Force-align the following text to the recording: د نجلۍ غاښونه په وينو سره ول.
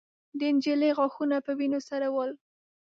د 0.39 0.41
نجلۍ 0.55 0.91
غاښونه 0.97 1.37
په 1.45 1.51
وينو 1.59 1.79
سره 1.89 2.07
ول. 2.15 2.31